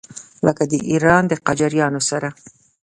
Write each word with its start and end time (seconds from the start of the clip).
کله 0.57 0.63
د 0.71 0.73
ایران 0.91 1.23
له 1.31 1.35
قاجاریانو 1.45 2.01
سره. 2.09 2.29